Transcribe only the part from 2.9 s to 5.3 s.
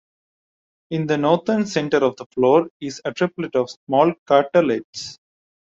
a triplet of small craterlets.